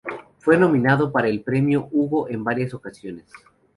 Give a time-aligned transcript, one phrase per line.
[0.39, 3.27] Fue nominado para el Premio Hugo en varias ocasiones.